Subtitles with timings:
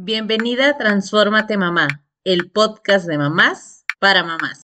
[0.00, 1.88] Bienvenida a Transfórmate Mamá,
[2.22, 4.62] el podcast de mamás para mamás.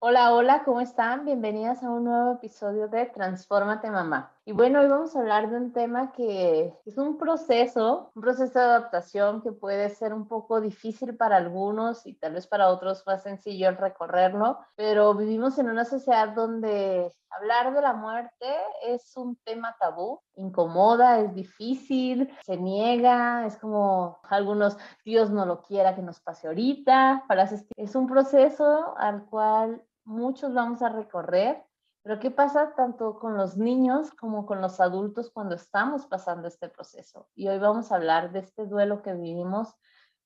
[0.00, 1.24] Hola, hola, ¿cómo están?
[1.24, 4.33] Bienvenidas a un nuevo episodio de Transfórmate Mamá.
[4.46, 8.58] Y bueno, hoy vamos a hablar de un tema que es un proceso, un proceso
[8.58, 13.04] de adaptación que puede ser un poco difícil para algunos y tal vez para otros
[13.06, 19.16] más sencillo el recorrerlo, pero vivimos en una sociedad donde hablar de la muerte es
[19.16, 25.94] un tema tabú, incomoda, es difícil, se niega, es como algunos, Dios no lo quiera
[25.94, 31.64] que nos pase ahorita, para es un proceso al cual muchos vamos a recorrer
[32.04, 36.68] pero ¿qué pasa tanto con los niños como con los adultos cuando estamos pasando este
[36.68, 37.30] proceso?
[37.34, 39.68] Y hoy vamos a hablar de este duelo que vivimos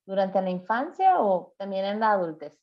[0.05, 2.59] durante la infancia o también en la adultez.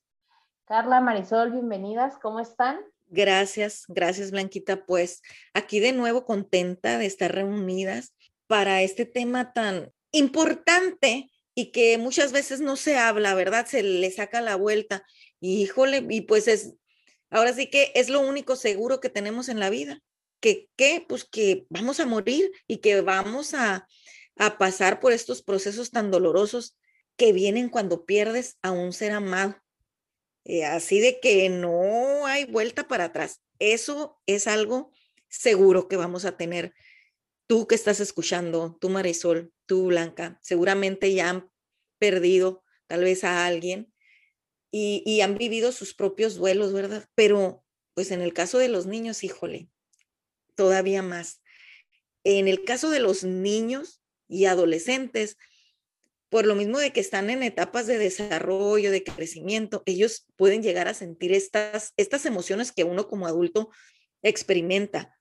[0.65, 2.81] Carla, Marisol, bienvenidas, ¿cómo están?
[3.07, 4.85] Gracias, gracias Blanquita.
[4.85, 5.21] Pues
[5.53, 8.13] aquí de nuevo contenta de estar reunidas
[8.47, 13.65] para este tema tan importante y que muchas veces no se habla, ¿verdad?
[13.65, 15.05] Se le saca la vuelta.
[15.39, 16.75] Y híjole, y pues es
[17.35, 20.01] Ahora sí que es lo único seguro que tenemos en la vida,
[20.39, 21.05] que, ¿qué?
[21.05, 23.89] pues que vamos a morir y que vamos a,
[24.37, 26.77] a pasar por estos procesos tan dolorosos
[27.17, 29.57] que vienen cuando pierdes a un ser amado.
[30.45, 33.41] Eh, así de que no hay vuelta para atrás.
[33.59, 34.93] Eso es algo
[35.27, 36.73] seguro que vamos a tener.
[37.47, 41.51] Tú que estás escuchando, tú Marisol, tú Blanca, seguramente ya han
[41.99, 43.93] perdido tal vez a alguien
[44.71, 47.07] y, han vivido sus propios duelos, ¿verdad?
[47.15, 47.63] Pero
[47.93, 49.69] pues en el caso de los niños, híjole,
[50.55, 51.41] todavía más.
[52.25, 55.37] En el caso de los niños y adolescentes,
[56.29, 60.89] por lo mismo de que están en etapas de desarrollo, de crecimiento, ellos pueden llegar
[60.89, 63.69] a sentir estas, estas emociones que uno como adulto
[64.23, 65.17] experimenta.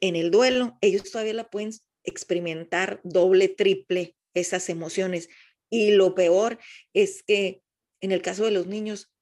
[0.00, 1.72] En el duelo, ellos todavía la pueden
[2.02, 5.28] experimentar doble, triple esas emociones.
[5.70, 6.58] Y lo peor
[6.94, 7.62] es que
[8.00, 9.12] en el caso de los niños,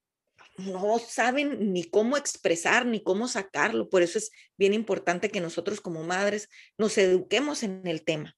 [0.58, 3.88] no saben ni cómo expresar ni cómo sacarlo.
[3.88, 8.34] Por eso es bien importante que nosotros como madres nos eduquemos en el tema.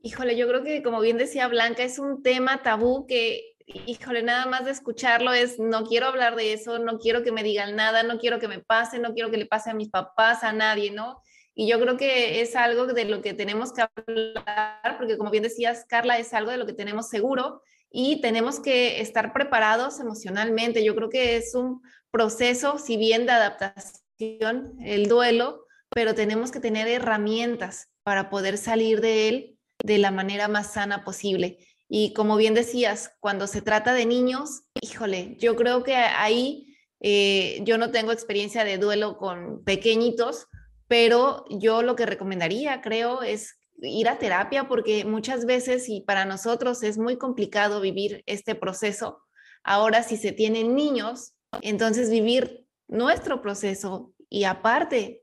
[0.00, 3.54] Híjole, yo creo que como bien decía Blanca, es un tema tabú que,
[3.86, 7.44] híjole, nada más de escucharlo es, no quiero hablar de eso, no quiero que me
[7.44, 10.42] digan nada, no quiero que me pase, no quiero que le pase a mis papás,
[10.42, 11.22] a nadie, ¿no?
[11.54, 15.44] Y yo creo que es algo de lo que tenemos que hablar, porque como bien
[15.44, 20.82] decías, Carla, es algo de lo que tenemos seguro y tenemos que estar preparados emocionalmente.
[20.82, 26.60] Yo creo que es un proceso, si bien de adaptación, el duelo, pero tenemos que
[26.60, 31.58] tener herramientas para poder salir de él de la manera más sana posible.
[31.88, 37.60] Y como bien decías, cuando se trata de niños, híjole, yo creo que ahí eh,
[37.64, 40.46] yo no tengo experiencia de duelo con pequeñitos,
[40.88, 46.24] pero yo lo que recomendaría, creo, es ir a terapia porque muchas veces y para
[46.24, 49.22] nosotros es muy complicado vivir este proceso.
[49.64, 55.22] Ahora, si se tienen niños, entonces vivir nuestro proceso y aparte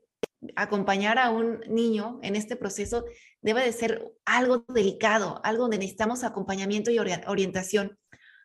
[0.56, 3.04] acompañar a un niño en este proceso
[3.42, 7.98] debe de ser algo delicado, algo donde necesitamos acompañamiento y orientación.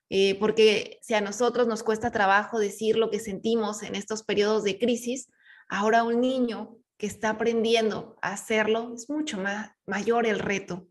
[0.09, 4.63] Eh, porque si a nosotros nos cuesta trabajo decir lo que sentimos en estos periodos
[4.63, 5.29] de crisis,
[5.67, 10.87] ahora un niño que está aprendiendo a hacerlo, es mucho más mayor el reto.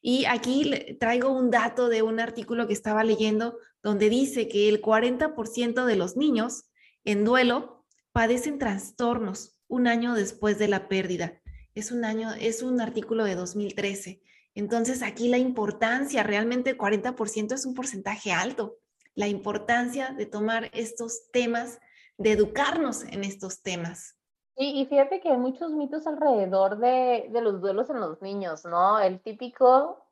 [0.00, 4.80] Y aquí traigo un dato de un artículo que estaba leyendo donde dice que el
[4.80, 6.70] 40% de los niños
[7.04, 11.40] en duelo padecen trastornos un año después de la pérdida.
[11.74, 14.22] Es un año, es un artículo de 2013.
[14.54, 18.78] Entonces aquí la importancia, realmente 40% es un porcentaje alto.
[19.14, 21.78] La importancia de tomar estos temas,
[22.16, 24.15] de educarnos en estos temas.
[24.58, 28.98] Y, fíjate que hay muchos mitos alrededor de, de, los duelos en los niños, ¿no?
[28.98, 30.06] El típico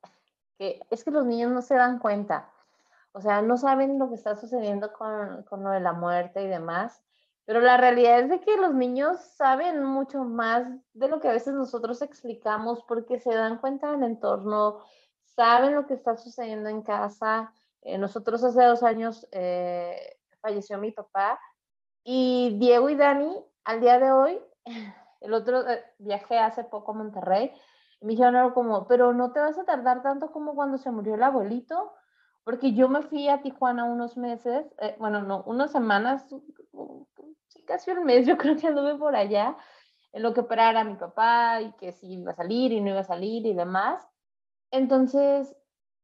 [0.57, 2.49] que es que los niños no se dan cuenta,
[3.11, 6.47] o sea, no saben lo que está sucediendo con, con lo de la muerte y
[6.47, 7.01] demás,
[7.45, 11.33] pero la realidad es de que los niños saben mucho más de lo que a
[11.33, 14.79] veces nosotros explicamos porque se dan cuenta del entorno,
[15.23, 17.53] saben lo que está sucediendo en casa.
[17.81, 21.39] Eh, nosotros hace dos años eh, falleció mi papá
[22.03, 24.39] y Diego y Dani al día de hoy,
[25.21, 27.51] el otro eh, viajé hace poco a Monterrey,
[27.99, 31.15] y me dijeron como, pero no te vas a tardar tanto como cuando se murió
[31.15, 31.93] el abuelito,
[32.43, 36.25] porque yo me fui a Tijuana unos meses, eh, bueno, no, unas semanas,
[37.65, 39.57] casi un mes, yo creo que anduve por allá,
[40.13, 43.01] en lo que operara mi papá y que si iba a salir y no iba
[43.01, 44.07] a salir y demás.
[44.71, 45.53] Entonces,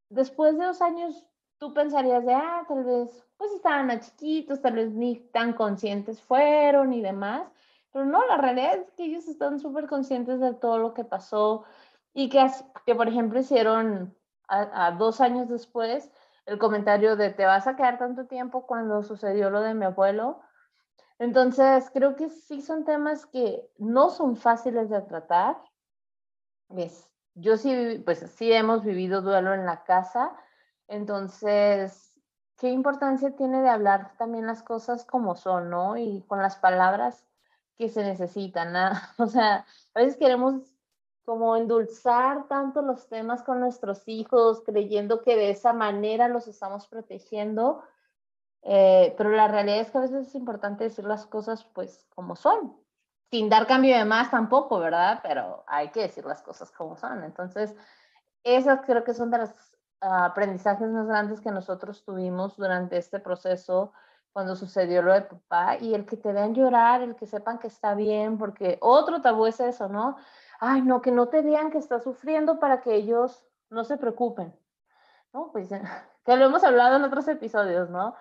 [0.09, 1.30] después de dos años
[1.61, 6.91] tú pensarías de, ah, tal vez, pues estaban chiquitos, tal vez ni tan conscientes fueron
[6.91, 7.47] y demás,
[7.91, 11.63] pero no, la realidad es que ellos están súper conscientes de todo lo que pasó
[12.15, 12.43] y que,
[12.83, 14.17] que por ejemplo, hicieron
[14.47, 16.11] a, dos años después
[16.47, 20.41] el comentario de te vas a quedar tanto tiempo cuando sucedió lo de mi abuelo.
[21.19, 25.61] Entonces, creo que sí son temas que no son fáciles de tratar.
[26.69, 30.35] Es, yo sí, pues sí hemos vivido duelo en la casa.
[30.87, 32.19] Entonces,
[32.57, 35.97] ¿qué importancia tiene de hablar también las cosas como son, ¿no?
[35.97, 37.25] Y con las palabras
[37.77, 38.73] que se necesitan.
[39.17, 40.55] O sea, a veces queremos
[41.23, 46.87] como endulzar tanto los temas con nuestros hijos, creyendo que de esa manera los estamos
[46.87, 47.83] protegiendo,
[48.63, 52.35] eh, pero la realidad es que a veces es importante decir las cosas pues como
[52.35, 52.75] son,
[53.29, 55.19] sin dar cambio de más tampoco, ¿verdad?
[55.23, 57.23] Pero hay que decir las cosas como son.
[57.23, 57.75] Entonces,
[58.43, 59.51] esas creo que son de los
[60.01, 63.93] aprendizajes más grandes que nosotros tuvimos durante este proceso
[64.33, 67.67] cuando sucedió lo de papá y el que te vean llorar, el que sepan que
[67.67, 70.17] está bien, porque otro tabú es eso, ¿no?
[70.61, 74.55] ay, no, que no te vean que estás sufriendo para que ellos no se preocupen,
[75.33, 75.51] ¿no?
[75.51, 75.69] Pues
[76.25, 78.15] que lo hemos hablado en otros episodios, ¿no?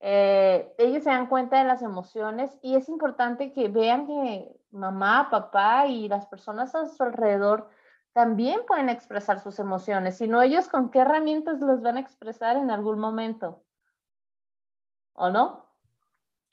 [0.00, 5.30] Eh, ellos se dan cuenta de las emociones y es importante que vean que mamá,
[5.30, 7.70] papá y las personas a su alrededor
[8.16, 12.70] también pueden expresar sus emociones, sino ellos con qué herramientas los van a expresar en
[12.70, 13.62] algún momento.
[15.12, 15.70] ¿O no?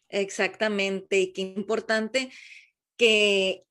[0.09, 2.29] Exactamente, y qué importante
[2.97, 3.65] que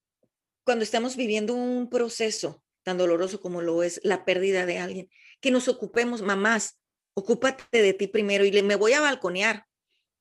[0.64, 5.10] cuando estamos viviendo un proceso tan doloroso como lo es la pérdida de alguien,
[5.42, 6.80] que nos ocupemos, mamás,
[7.12, 9.66] ocúpate de ti primero y le, me voy a balconear,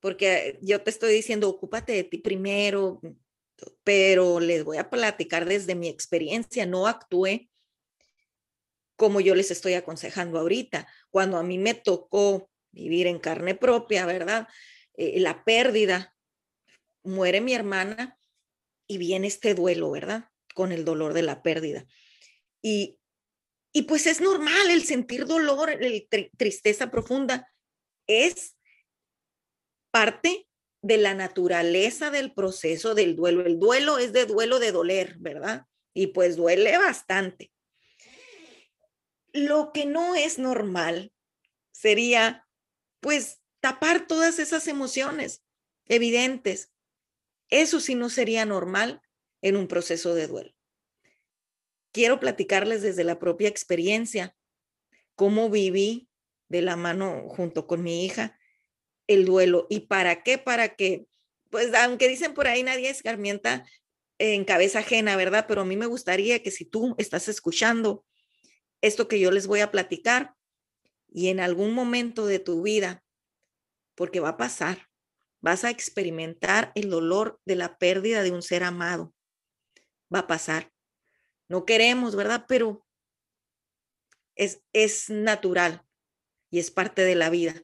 [0.02, 3.00] porque yo te estoy diciendo, ocúpate de ti primero,
[3.86, 7.48] pero les voy a platicar desde mi experiencia, no actué
[9.02, 10.88] como yo les estoy aconsejando ahorita.
[11.10, 14.48] Cuando a mí me tocó vivir en carne propia, ¿verdad?
[14.94, 16.16] Eh, la pérdida,
[17.02, 18.20] muere mi hermana
[18.86, 20.30] y viene este duelo, ¿verdad?
[20.54, 21.88] con el dolor de la pérdida.
[22.62, 23.00] Y,
[23.74, 25.72] y pues es normal el sentir dolor,
[26.38, 27.52] tristeza profunda.
[28.06, 28.56] Es
[29.90, 30.48] parte
[30.84, 33.48] de la naturaleza del proceso del duelo.
[33.48, 35.66] El duelo es de duelo de doler, ¿verdad?
[35.92, 37.52] Y pues duele bastante.
[39.34, 41.14] Lo que no es normal
[41.72, 42.48] sería,
[43.00, 45.44] pues, tapar todas esas emociones
[45.86, 46.72] evidentes.
[47.50, 49.02] Eso sí no sería normal
[49.42, 50.54] en un proceso de duelo.
[51.92, 54.36] Quiero platicarles desde la propia experiencia
[55.16, 56.10] cómo viví
[56.48, 58.38] de la mano junto con mi hija
[59.08, 61.06] el duelo y para qué, para que,
[61.50, 63.66] pues aunque dicen por ahí nadie escarmienta
[64.20, 65.46] en cabeza ajena, ¿verdad?
[65.48, 68.06] Pero a mí me gustaría que si tú estás escuchando
[68.82, 70.36] esto que yo les voy a platicar
[71.08, 73.04] y en algún momento de tu vida,
[73.96, 74.90] porque va a pasar,
[75.40, 79.14] vas a experimentar el dolor de la pérdida de un ser amado
[80.14, 80.72] va a pasar.
[81.48, 82.46] No queremos, ¿verdad?
[82.48, 82.86] Pero
[84.36, 85.86] es, es natural
[86.50, 87.64] y es parte de la vida.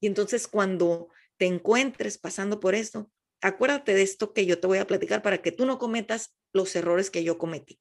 [0.00, 3.10] Y entonces cuando te encuentres pasando por esto,
[3.40, 6.74] acuérdate de esto que yo te voy a platicar para que tú no cometas los
[6.76, 7.80] errores que yo cometí.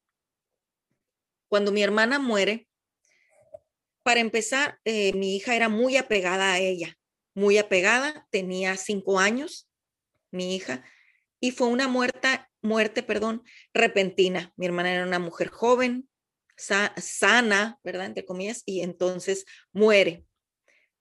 [1.53, 2.67] Cuando mi hermana muere,
[4.01, 6.97] para empezar, eh, mi hija era muy apegada a ella,
[7.35, 9.69] muy apegada, tenía cinco años,
[10.31, 10.83] mi hija,
[11.39, 14.51] y fue una muerta muerte, perdón, repentina.
[14.55, 16.09] Mi hermana era una mujer joven,
[16.57, 18.07] sana, ¿verdad?
[18.07, 20.25] Entre comillas, y entonces muere.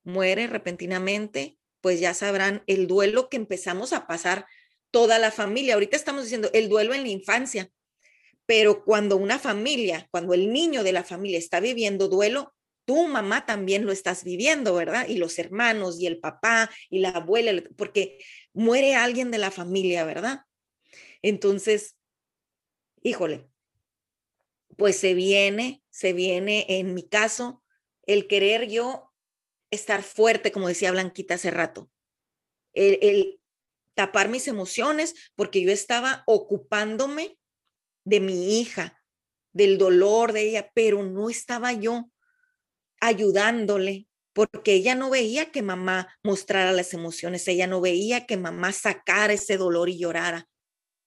[0.05, 4.45] Muere repentinamente, pues ya sabrán el duelo que empezamos a pasar
[4.91, 5.73] toda la familia.
[5.73, 7.71] Ahorita estamos diciendo el duelo en la infancia,
[8.47, 13.47] pero cuando una familia, cuando el niño de la familia está viviendo duelo, tu mamá
[13.47, 15.07] también lo estás viviendo, ¿verdad?
[15.09, 18.19] Y los hermanos y el papá y la abuela, porque
[18.53, 20.41] muere alguien de la familia, ¿verdad?
[21.23, 21.97] Entonces,
[23.03, 23.49] híjole,
[24.77, 27.63] pues se viene, se viene en mi caso
[28.07, 29.13] el querer yo
[29.71, 31.91] estar fuerte, como decía Blanquita hace rato,
[32.75, 33.41] el,
[33.95, 37.39] tapar mis emociones porque yo estaba ocupándome
[38.05, 39.01] de mi hija,
[39.53, 42.11] del dolor de ella, pero no estaba yo
[43.01, 48.73] ayudándole porque ella no veía que mamá mostrara las emociones, ella no veía que mamá
[48.73, 50.49] sacara ese dolor y llorara.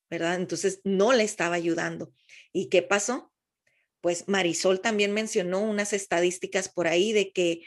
[0.10, 0.36] ¿verdad?
[0.36, 2.14] Entonces no le estaba ayudando.
[2.54, 3.32] ¿Y qué pasó?
[4.02, 7.64] Pues Marisol también mencionó unas estadísticas por ahí de que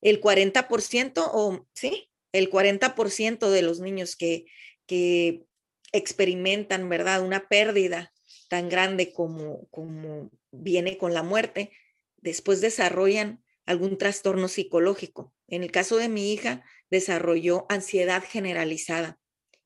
[0.00, 4.44] el 40% o sí, el 40% de los niños que,
[4.86, 5.44] que
[5.92, 7.22] experimentan, ¿verdad?
[7.22, 8.12] Una pérdida
[8.48, 11.70] tan grande como, como viene con la muerte,
[12.16, 15.34] después desarrollan algún trastorno psicológico.
[15.46, 19.18] En el caso de mi hija, desarrolló ansiedad generalizada.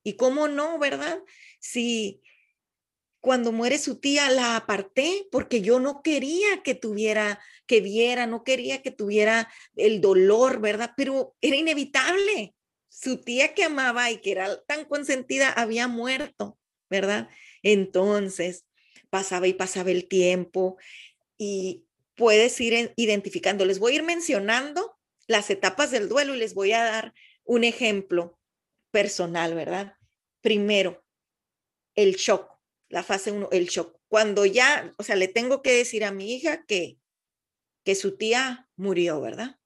[0.03, 1.23] ¿Y cómo no, verdad?
[1.59, 2.21] Si
[3.21, 8.43] cuando muere su tía la aparté porque yo no quería que tuviera, que viera, no
[8.43, 10.91] quería que tuviera el dolor, ¿verdad?
[10.97, 12.53] Pero era inevitable.
[12.89, 16.59] Su tía que amaba y que era tan consentida había muerto,
[16.89, 17.29] ¿verdad?
[17.61, 18.65] Entonces
[19.13, 20.77] pasaba y pasaba el tiempo
[21.37, 23.63] y puedes ir identificando.
[23.63, 27.63] Les voy a ir mencionando las etapas del duelo y les voy a dar un
[27.63, 28.39] ejemplo
[28.89, 29.97] personal, ¿verdad?
[30.41, 31.05] Primero,
[31.93, 32.53] el shock
[32.93, 33.99] la fase 1, el shock.
[34.07, 36.99] Cuando ya, o sea, le tengo que decir a mi hija que,
[37.83, 39.59] que su tía murió, ¿verdad?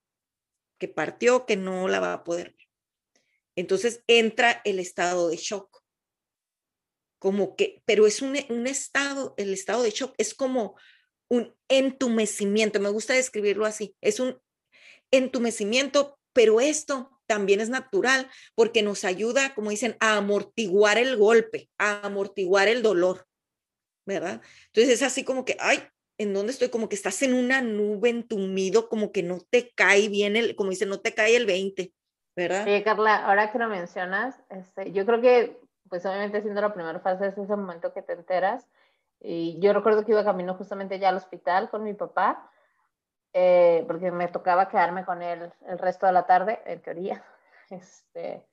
[0.78, 2.56] Que partió, que no la va a poder.
[3.58, 5.77] Entonces entra el estado de shock.
[7.20, 10.76] Como que, pero es un, un estado, el estado de shock es como
[11.30, 14.40] un entumecimiento, me gusta describirlo así, es un
[15.12, 21.70] entumecimiento, pero esto también es natural porque nos ayuda, como dicen, a amortiguar el golpe,
[21.78, 23.26] a amortiguar el dolor,
[24.06, 24.42] ¿verdad?
[24.68, 25.84] Entonces es así como que, ay,
[26.18, 26.70] ¿en dónde estoy?
[26.70, 30.72] Como que estás en una nube entumido, como que no te cae bien el, como
[30.72, 31.94] dicen, no te cae el 20,
[32.36, 32.66] ¿verdad?
[32.66, 35.60] Sí, Carla, ahora que lo mencionas, este, yo creo que,
[35.90, 38.68] pues obviamente siendo la primera fase es ese momento que te enteras.
[39.20, 42.52] Y yo recuerdo que iba camino justamente ya al hospital con mi papá
[43.34, 47.24] eh, porque me tocaba quedarme con él el resto de la tarde, en teoría.
[47.70, 48.48] Este,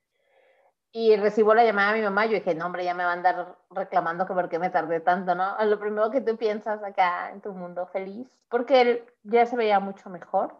[0.90, 3.14] y recibo la llamada de mi mamá, yo dije, no, hombre, ya me va a
[3.14, 5.56] andar reclamando que por qué me tardé tanto, ¿no?
[5.64, 9.78] Lo primero que tú piensas acá en tu mundo feliz, porque él ya se veía
[9.78, 10.56] mucho mejor.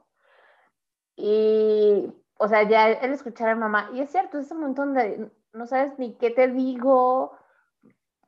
[1.16, 4.94] Y, o sea, ya él escuchar a mi mamá, y es cierto, es un montón
[4.94, 7.32] de, no sabes ni qué te digo,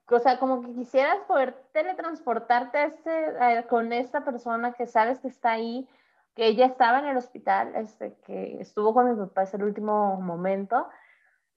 [0.09, 5.52] o sea, como que quisieras poder teletransportarte este, con esta persona que sabes que está
[5.52, 5.88] ahí,
[6.35, 10.21] que ella estaba en el hospital, este, que estuvo con mi papá, es el último
[10.21, 10.88] momento.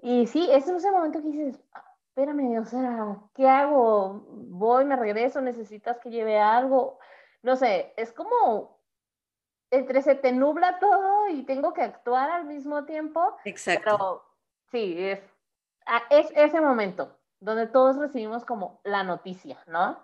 [0.02, 1.62] Y sí, ese es ese momento que dices,
[2.08, 4.26] espérame, o sea, ¿qué hago?
[4.30, 6.98] Voy, me regreso, necesitas que lleve algo.
[7.44, 8.80] No sé, es como
[9.72, 13.36] entre se te nubla todo y tengo que actuar al mismo tiempo.
[13.46, 13.84] Exacto.
[13.84, 14.26] Pero
[14.72, 15.22] sí, es,
[16.10, 19.98] es ese momento donde todos recibimos como la noticia, ¿no?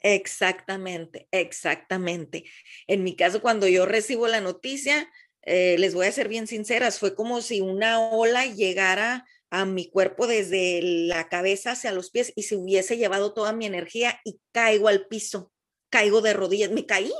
[0.00, 2.44] Exactamente, exactamente.
[2.86, 5.10] En mi caso, cuando yo recibo la noticia,
[5.42, 9.90] eh, les voy a ser bien sinceras, fue como si una ola llegara a mi
[9.90, 14.40] cuerpo desde la cabeza hacia los pies y se hubiese llevado toda mi energía y
[14.52, 15.52] caigo al piso,
[15.90, 17.12] caigo de rodillas, me caí,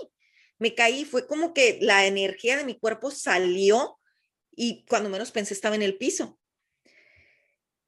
[0.58, 3.98] me caí, fue como que la energía de mi cuerpo salió
[4.52, 6.39] y cuando menos pensé estaba en el piso.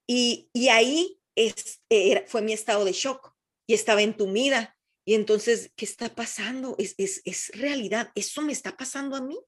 [0.06, 1.82] Y, y ahí es,
[2.26, 3.34] fue mi estado de shock
[3.66, 4.76] y estaba entumida.
[5.04, 6.76] Y entonces, ¿qué está pasando?
[6.78, 9.38] Es, es, es realidad, eso me está pasando a mí.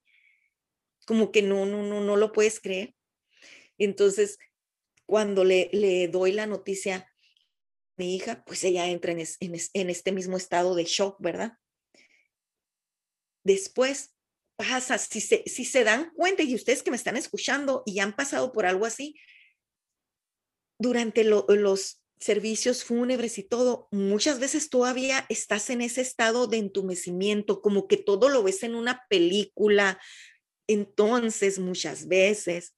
[1.05, 2.95] Como que no, no, no, no lo puedes creer.
[3.77, 4.37] Entonces,
[5.05, 7.13] cuando le, le doy la noticia a
[7.97, 11.53] mi hija, pues ella entra en, en, en este mismo estado de shock, ¿verdad?
[13.43, 14.15] Después
[14.57, 18.15] pasa, si se, si se dan cuenta y ustedes que me están escuchando y han
[18.15, 19.15] pasado por algo así,
[20.77, 27.61] durante los servicios fúnebres y todo, muchas veces todavía estás en ese estado de entumecimiento,
[27.61, 29.99] como que todo lo ves en una película.
[30.67, 32.75] Entonces, muchas veces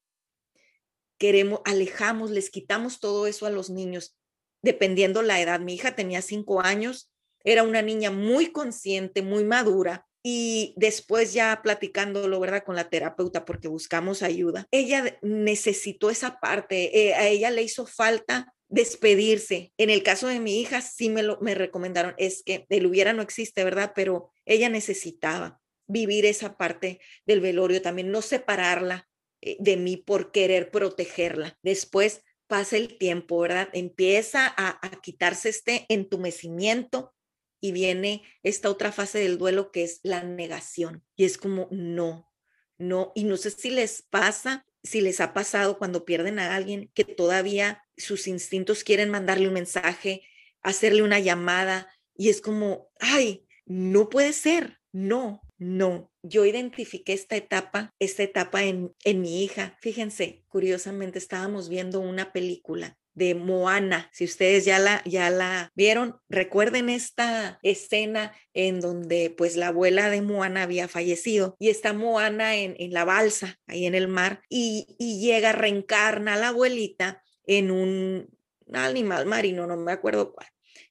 [1.18, 4.18] queremos, alejamos, les quitamos todo eso a los niños,
[4.62, 5.60] dependiendo la edad.
[5.60, 7.12] Mi hija tenía cinco años,
[7.44, 12.64] era una niña muy consciente, muy madura, y después ya platicándolo, ¿verdad?
[12.66, 17.86] Con la terapeuta porque buscamos ayuda, ella necesitó esa parte, eh, a ella le hizo
[17.86, 19.72] falta despedirse.
[19.78, 23.14] En el caso de mi hija, sí me, lo, me recomendaron, es que el hubiera
[23.14, 23.94] no existe, ¿verdad?
[23.96, 29.08] Pero ella necesitaba vivir esa parte del velorio también, no separarla
[29.42, 31.58] eh, de mí por querer protegerla.
[31.64, 33.70] Después pasa el tiempo, ¿verdad?
[33.74, 37.14] Empieza a, a quitarse este entumecimiento
[37.60, 41.04] y viene esta otra fase del duelo que es la negación.
[41.16, 42.32] Y es como, no,
[42.78, 43.12] no.
[43.16, 47.04] Y no sé si les pasa, si les ha pasado cuando pierden a alguien que
[47.04, 50.24] todavía sus instintos quieren mandarle un mensaje,
[50.62, 56.12] hacerle una llamada y es como, ay, no puede ser, no, no.
[56.24, 59.78] Yo identifiqué esta etapa, esta etapa en, en mi hija.
[59.82, 64.12] Fíjense, curiosamente estábamos viendo una película de Moana.
[64.14, 70.12] Si ustedes ya la, ya la vieron, recuerden esta escena en donde pues la abuela
[70.12, 74.44] de Moana había fallecido y está Moana en, en la balsa, ahí en el mar,
[74.50, 78.30] y, y llega, reencarna a la abuelita en un
[78.72, 80.48] animal marino, no me acuerdo cuál.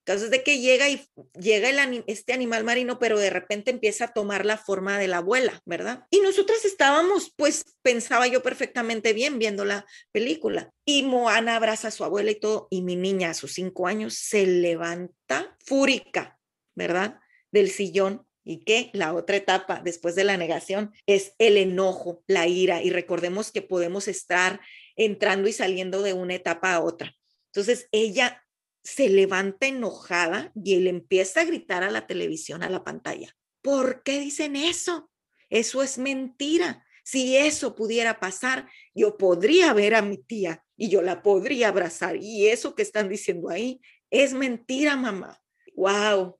[0.06, 1.04] Caso de que llega y
[1.36, 5.16] llega el, este animal marino, pero de repente empieza a tomar la forma de la
[5.16, 6.06] abuela, ¿verdad?
[6.10, 10.72] Y nosotras estábamos, pues pensaba yo perfectamente bien viendo la película.
[10.84, 14.14] Y Moana abraza a su abuela y todo, y mi niña a sus cinco años
[14.14, 16.38] se levanta fúrica,
[16.76, 17.18] ¿verdad?
[17.50, 22.46] Del sillón y que la otra etapa después de la negación es el enojo, la
[22.46, 22.80] ira.
[22.80, 24.60] Y recordemos que podemos estar
[24.94, 27.12] entrando y saliendo de una etapa a otra.
[27.46, 28.45] Entonces ella
[28.86, 33.36] se levanta enojada y él empieza a gritar a la televisión, a la pantalla.
[33.60, 35.10] ¿Por qué dicen eso?
[35.50, 36.86] Eso es mentira.
[37.02, 42.16] Si eso pudiera pasar, yo podría ver a mi tía y yo la podría abrazar.
[42.16, 45.36] Y eso que están diciendo ahí es mentira, mamá.
[45.74, 46.38] Wow,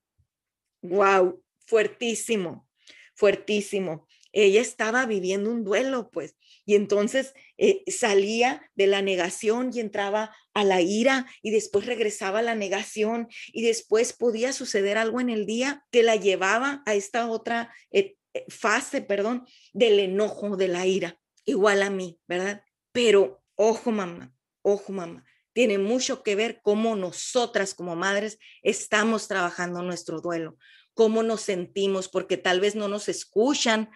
[0.82, 2.68] wow, fuertísimo,
[3.16, 4.06] fuertísimo.
[4.30, 6.36] Ella estaba viviendo un duelo, pues,
[6.66, 12.40] y entonces eh, salía de la negación y entraba a la ira y después regresaba
[12.40, 16.94] a la negación y después podía suceder algo en el día que la llevaba a
[16.94, 22.62] esta otra eh, eh, fase, perdón, del enojo, de la ira, igual a mí, ¿verdad?
[22.90, 29.82] Pero ojo, mamá, ojo, mamá, tiene mucho que ver cómo nosotras como madres estamos trabajando
[29.82, 30.58] nuestro duelo,
[30.94, 33.90] cómo nos sentimos, porque tal vez no nos escuchan,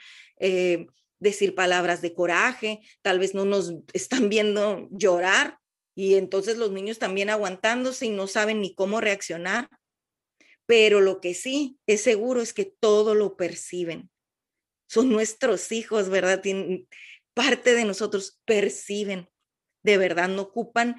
[1.21, 5.59] decir palabras de coraje, tal vez no nos están viendo llorar
[5.95, 9.69] y entonces los niños también aguantándose y no saben ni cómo reaccionar.
[10.67, 14.09] Pero lo que sí es seguro es que todo lo perciben.
[14.89, 16.43] Son nuestros hijos, ¿verdad?
[17.35, 19.29] parte de nosotros perciben.
[19.83, 20.97] De verdad, no ocupan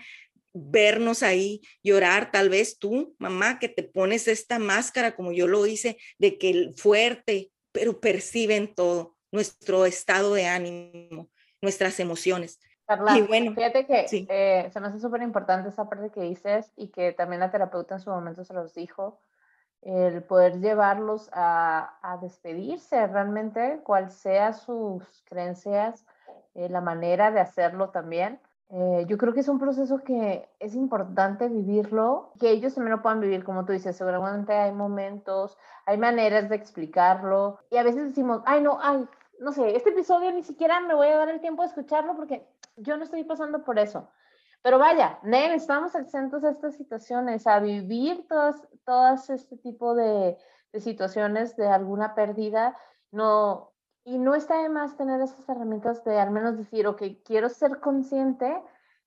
[0.53, 5.65] vernos ahí llorar, tal vez tú, mamá, que te pones esta máscara como yo lo
[5.65, 11.27] hice, de que el fuerte, pero perciben todo nuestro estado de ánimo,
[11.61, 12.59] nuestras emociones.
[12.85, 16.71] Carla, y bueno, fíjate que eh, se me hace súper importante esa parte que dices
[16.75, 19.19] y que también la terapeuta en su momento se los dijo,
[19.81, 26.05] el poder llevarlos a, a despedirse realmente, cual sea sus creencias,
[26.53, 28.39] eh, la manera de hacerlo también.
[28.73, 33.01] Eh, yo creo que es un proceso que es importante vivirlo, que ellos también lo
[33.01, 38.05] puedan vivir, como tú dices, seguramente hay momentos, hay maneras de explicarlo y a veces
[38.05, 39.05] decimos, ay no, ay,
[39.41, 42.47] no sé, este episodio ni siquiera me voy a dar el tiempo de escucharlo porque
[42.75, 44.07] yo no estoy pasando por eso.
[44.61, 50.37] Pero vaya, estamos exentos a estas situaciones, a vivir todas, todas este tipo de,
[50.71, 52.77] de situaciones de alguna pérdida.
[53.09, 53.73] No,
[54.03, 57.79] y no está de más tener esas herramientas de al menos decir, ok, quiero ser
[57.79, 58.61] consciente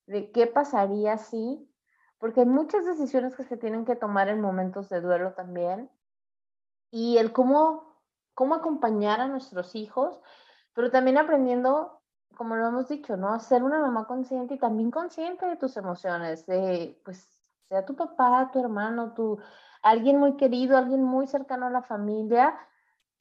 [0.06, 1.70] de qué pasaría si,
[2.18, 5.88] porque hay muchas decisiones que se tienen que tomar en momentos de duelo también.
[6.90, 7.93] Y el cómo
[8.34, 10.20] cómo acompañar a nuestros hijos,
[10.74, 12.02] pero también aprendiendo,
[12.36, 13.32] como lo hemos dicho, ¿no?
[13.32, 17.96] A ser una mamá consciente y también consciente de tus emociones, de, pues, sea tu
[17.96, 19.38] papá, tu hermano, tu,
[19.82, 22.58] alguien muy querido, alguien muy cercano a la familia,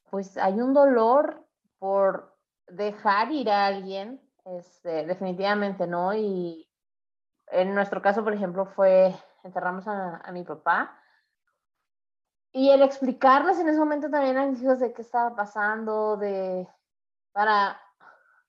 [0.10, 1.46] pues hay un dolor
[1.80, 2.36] por
[2.68, 6.14] dejar ir a alguien, este, definitivamente, ¿no?
[6.14, 6.70] Y
[7.48, 11.03] en nuestro caso, por ejemplo, fue, enterramos a, a mi papá
[12.54, 16.68] y el explicarles en ese momento también a mis hijos de qué estaba pasando, de
[17.32, 17.82] para,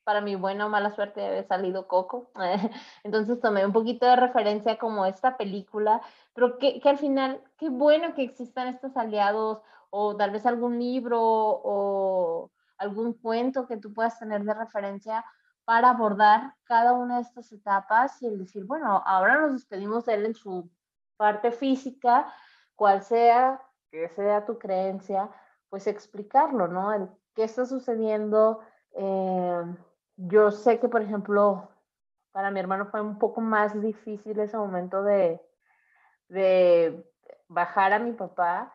[0.05, 2.31] para mi buena o mala suerte haber salido Coco.
[3.03, 6.03] Entonces tomé un poquito de referencia como esta película,
[6.35, 10.79] pero que, que, al final, qué bueno que existan estos aliados o tal vez algún
[10.79, 15.25] libro o algún cuento que tú puedas tener de referencia
[15.65, 20.15] para abordar cada una de estas etapas y el decir, bueno, ahora nos despedimos de
[20.15, 20.71] él en su
[21.17, 22.31] parte física,
[22.75, 23.63] cual sea
[23.95, 25.31] que sea tu creencia,
[25.69, 26.93] pues explicarlo, ¿no?
[26.93, 28.61] El qué está sucediendo.
[28.93, 29.63] Eh,
[30.17, 31.69] yo sé que, por ejemplo,
[32.33, 35.41] para mi hermano fue un poco más difícil ese momento de,
[36.29, 37.09] de
[37.47, 38.75] bajar a mi papá.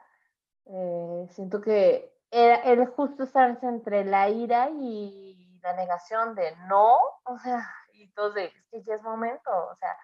[0.65, 6.97] Eh, siento que era, él justo estar entre la ira y la negación de no,
[7.25, 9.97] o sea, y entonces, es que ya es momento, o sea,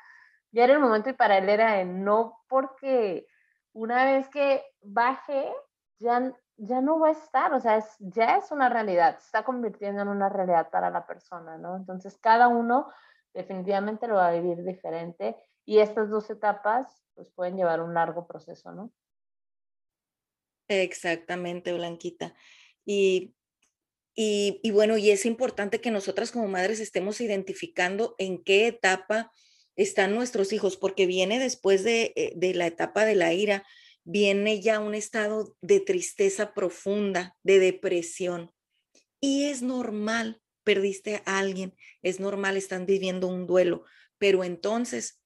[0.52, 3.26] ya era el momento y para él era el no porque
[3.76, 5.52] una vez que baje,
[6.00, 10.02] ya, ya no va a estar, o sea, ya es una realidad, se está convirtiendo
[10.02, 11.76] en una realidad para la persona, ¿no?
[11.76, 12.90] Entonces, cada uno
[13.34, 15.36] definitivamente lo va a vivir diferente
[15.66, 18.94] y estas dos etapas pues pueden llevar un largo proceso, ¿no?
[20.70, 22.34] Exactamente, Blanquita.
[22.86, 23.36] Y,
[24.16, 29.34] y, y, bueno, y es importante que nosotras como madres estemos identificando en qué etapa
[29.76, 33.66] están nuestros hijos, porque viene después eh, de, la etapa de la ira,
[34.04, 38.52] viene ya un estado de tristeza profunda, de depresión.
[39.20, 43.86] Y es normal, perdiste a alguien, es normal, están viviendo un duelo,
[44.18, 45.22] pero entonces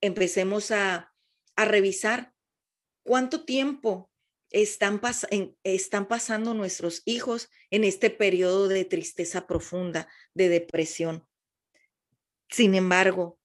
[0.00, 1.12] empecemos a,
[1.56, 2.32] a revisar
[3.02, 4.10] ¿Cuánto tiempo
[4.50, 5.00] están,
[5.64, 11.26] están pasando nuestros hijos en este periodo de tristeza profunda, de depresión?
[12.48, 13.40] Sin embargo,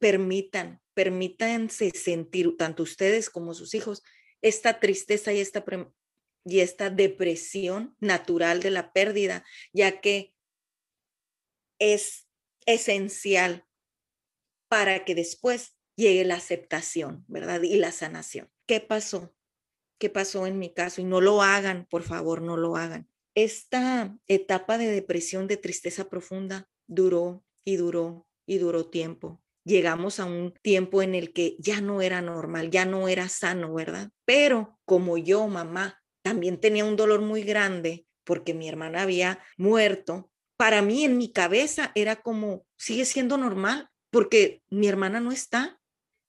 [0.00, 4.02] permitan, permítanse sentir, tanto ustedes como sus hijos,
[4.42, 5.64] esta tristeza y esta,
[6.44, 10.34] y esta depresión natural de la pérdida, ya que
[11.78, 12.26] es
[12.66, 13.66] esencial
[14.68, 17.62] para que después llegue la aceptación, ¿verdad?
[17.62, 18.50] Y la sanación.
[18.66, 19.34] ¿Qué pasó?
[19.98, 21.00] ¿Qué pasó en mi caso?
[21.00, 23.08] Y no lo hagan, por favor, no lo hagan.
[23.34, 29.42] Esta etapa de depresión, de tristeza profunda, duró y duró y duró tiempo.
[29.64, 33.74] Llegamos a un tiempo en el que ya no era normal, ya no era sano,
[33.74, 34.10] ¿verdad?
[34.24, 40.30] Pero como yo, mamá, también tenía un dolor muy grande porque mi hermana había muerto,
[40.56, 45.80] para mí en mi cabeza era como, sigue siendo normal porque mi hermana no está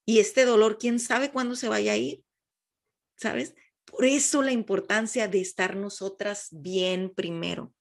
[0.06, 2.24] y este dolor, quién sabe cuándo se vaya a ir,
[3.18, 3.56] ¿sabes?
[3.86, 7.74] Por eso la importancia de estar nosotras bien primero.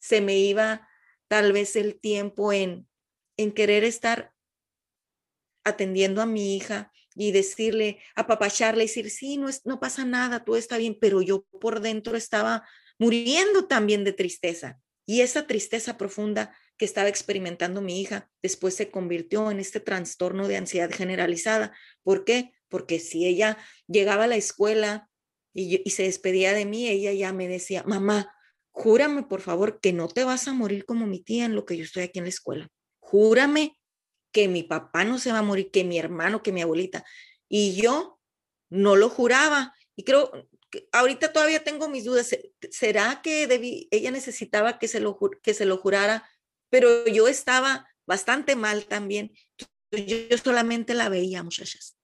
[0.00, 0.86] Se me iba
[1.28, 2.86] tal vez el tiempo en,
[3.38, 4.34] en querer estar
[5.68, 10.56] atendiendo a mi hija y decirle, apapacharle, decir, sí, no, es, no pasa nada, todo
[10.56, 12.66] está bien, pero yo por dentro estaba
[12.98, 14.80] muriendo también de tristeza.
[15.04, 20.46] Y esa tristeza profunda que estaba experimentando mi hija después se convirtió en este trastorno
[20.46, 21.76] de ansiedad generalizada.
[22.02, 22.52] ¿Por qué?
[22.68, 25.08] Porque si ella llegaba a la escuela
[25.52, 28.32] y, y se despedía de mí, ella ya me decía, mamá,
[28.70, 31.76] júrame por favor que no te vas a morir como mi tía en lo que
[31.76, 32.68] yo estoy aquí en la escuela.
[33.00, 33.77] Júrame
[34.32, 37.04] que mi papá no se va a morir, que mi hermano, que mi abuelita.
[37.48, 38.20] Y yo
[38.68, 39.74] no lo juraba.
[39.96, 40.48] Y creo,
[40.92, 42.36] ahorita todavía tengo mis dudas.
[42.70, 46.28] ¿Será que ella necesitaba que se, lo, que se lo jurara?
[46.70, 49.32] Pero yo estaba bastante mal también.
[49.90, 51.96] Yo, solamente la veía, muchachas.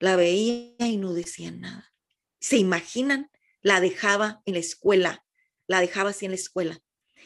[0.00, 1.92] La veía y no decía nada.
[2.40, 3.30] ¿Se imaginan?
[3.60, 5.24] La dejaba en la escuela.
[5.66, 6.80] La dejaba así en la escuela.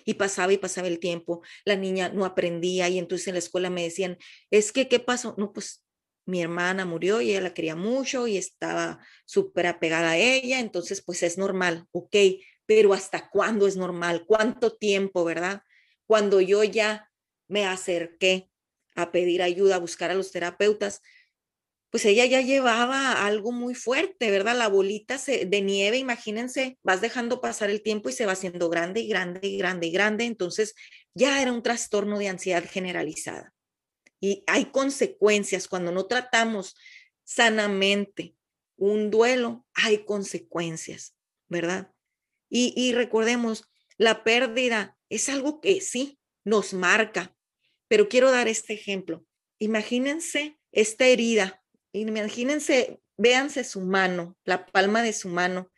[0.04, 1.42] Y pasaba y pasaba el tiempo.
[1.64, 4.18] La niña no aprendía y entonces en la escuela me decían,
[4.50, 5.34] es que, ¿qué pasó?
[5.38, 5.84] No, pues
[6.24, 11.02] mi hermana murió y ella la quería mucho y estaba súper apegada a ella, entonces
[11.02, 12.16] pues es normal, ok,
[12.66, 14.24] pero ¿hasta cuándo es normal?
[14.26, 15.62] ¿Cuánto tiempo, verdad?
[16.06, 17.10] Cuando yo ya
[17.48, 18.50] me acerqué
[18.94, 21.02] a pedir ayuda, a buscar a los terapeutas,
[21.92, 24.56] pues ella ya llevaba algo muy fuerte, ¿verdad?
[24.56, 29.00] La bolita de nieve, imagínense, vas dejando pasar el tiempo y se va haciendo grande
[29.00, 30.74] y grande y grande y grande, entonces
[31.12, 33.52] ya era un trastorno de ansiedad generalizada.
[34.20, 36.76] Y hay consecuencias cuando no tratamos
[37.24, 38.36] sanamente
[38.76, 41.14] un duelo, hay consecuencias,
[41.48, 41.92] ¿verdad?
[42.48, 43.64] Y, recordemos,
[43.98, 47.34] la pérdida es algo que sí nos marca,
[47.86, 49.26] pero quiero dar este ejemplo.
[49.58, 51.61] Imagínense esta herida,
[51.92, 55.70] imagínense, véanse su mano, la palma de su mano,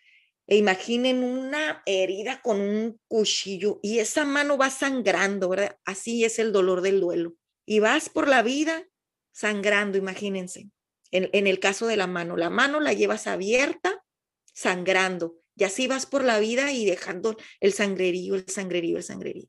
[0.46, 5.79] e imaginen una herida con un cuchillo y esa mano va sangrando, ¿verdad?
[5.85, 7.35] Así es el dolor del duelo
[7.66, 8.87] y vas por la vida
[9.33, 10.70] sangrando, imagínense.
[11.11, 14.05] En, el caso de la mano, la mano la llevas abierta,
[14.53, 19.48] sangrando, y así vas por la vida y dejando el sangrerío, el sangrerío, el sangrerío.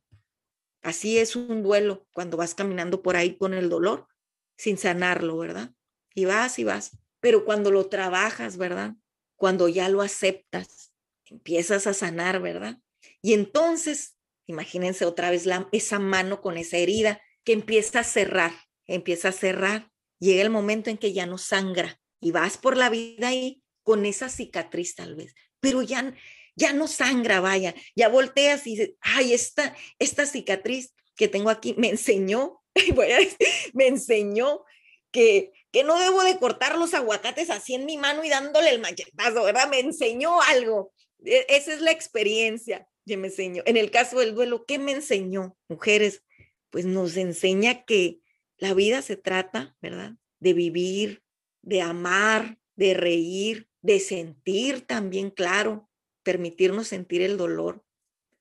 [0.83, 4.07] Así es un duelo cuando vas caminando por ahí con el dolor,
[4.55, 5.71] sin sanarlo, ¿verdad?
[6.15, 6.97] Y vas y vas.
[7.19, 8.95] Pero cuando lo trabajas, ¿verdad?
[9.35, 10.93] Cuando ya lo aceptas,
[11.25, 12.79] empiezas a sanar, ¿verdad?
[13.21, 18.53] Y entonces, imagínense otra vez esa mano con esa herida que empieza a cerrar,
[18.87, 19.91] empieza a cerrar.
[20.19, 24.05] Llega el momento en que ya no sangra y vas por la vida ahí con
[24.05, 26.15] esa cicatriz tal vez, pero ya,
[26.55, 31.75] ya no sangra, vaya, ya volteas y dices, ay, esta, esta cicatriz que tengo aquí
[31.77, 32.63] me enseñó,
[33.73, 34.63] me enseñó
[35.11, 38.79] que, que no debo de cortar los aguacates así en mi mano y dándole el
[38.79, 39.67] machetazo, ¿verdad?
[39.69, 40.93] Me enseñó algo.
[41.25, 43.61] E, esa es la experiencia que me enseñó.
[43.65, 45.57] En el caso del duelo, ¿qué me enseñó?
[45.67, 46.23] Mujeres,
[46.69, 48.21] pues nos enseña que
[48.55, 50.13] la vida se trata, ¿verdad?
[50.39, 51.23] De vivir,
[51.61, 55.89] de amar, de reír, de sentir también, claro,
[56.23, 57.83] permitirnos sentir el dolor,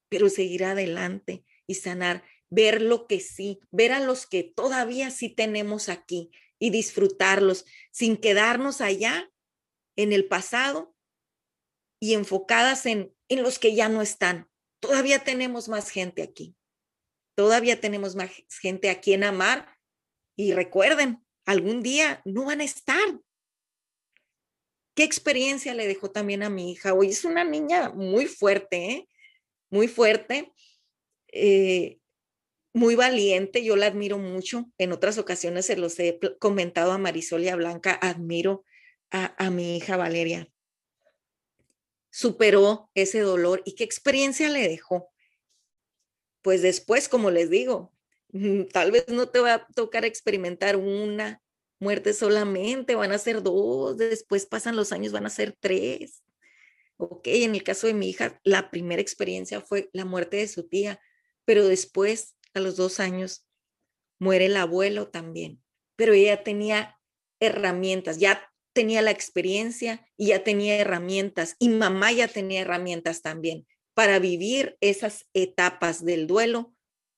[0.08, 5.30] pero seguir adelante y sanar, ver lo que sí, ver a los que todavía sí
[5.30, 6.30] tenemos aquí
[6.64, 9.30] y disfrutarlos sin quedarnos allá
[9.96, 10.96] en el pasado
[12.00, 14.48] y enfocadas en, en los que ya no están.
[14.80, 16.56] Todavía tenemos más gente aquí.
[17.36, 18.30] Todavía tenemos más
[18.62, 19.76] gente a quien amar
[20.36, 23.20] y recuerden, algún día no van a estar.
[24.96, 26.94] ¿Qué experiencia le dejó también a mi hija?
[26.94, 29.08] Hoy es una niña muy fuerte, ¿eh?
[29.68, 30.50] muy fuerte,
[31.30, 31.98] eh,
[32.74, 33.64] muy valiente.
[33.64, 34.70] Yo la admiro mucho.
[34.76, 37.98] En otras ocasiones se los he comentado a Marisol y a Blanca.
[38.02, 38.64] Admiro
[39.10, 40.48] a, mi hija Valeria.
[42.10, 45.08] Superó ese dolor y qué experiencia le dejó.
[46.42, 47.92] Pues después, como les digo,
[48.32, 51.40] mm, tal vez no te va a tocar experimentar una
[51.78, 56.22] muerte solamente, van a ser dos, después pasan los años, van a ser tres.
[56.96, 60.68] Ok, en el caso de mi hija, la primera experiencia fue la muerte de su
[60.68, 61.00] tía,
[61.44, 63.46] pero después, a los dos años,
[64.18, 65.62] muere el abuelo también.
[65.96, 66.98] Pero ella tenía
[67.40, 73.66] herramientas, ya tenía la experiencia y ya tenía herramientas y mamá ya tenía herramientas también
[73.94, 76.74] para vivir esas etapas del duelo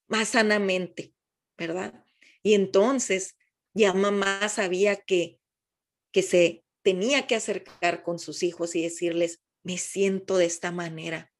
[0.09, 1.14] más sanamente,
[1.57, 2.05] ¿verdad?
[2.42, 3.37] Y entonces
[3.75, 5.40] ya mamá sabía que,
[6.12, 11.33] que se tenía que acercar con sus hijos y decirles, me siento de esta manera,